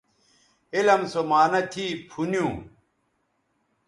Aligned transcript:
علم 0.75 1.01
سو 1.11 1.19
معانہ 1.29 1.61
تھی 1.71 1.85
پُھنیوں 2.09 2.53